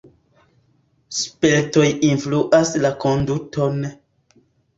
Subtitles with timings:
[1.17, 3.79] Spertoj influas la konduton.